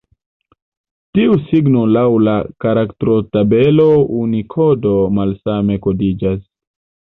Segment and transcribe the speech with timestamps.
[1.17, 2.33] Tiu signo laŭ la
[2.65, 3.87] karaktrotabelo
[4.23, 6.45] Unikodo malsame kodiĝas.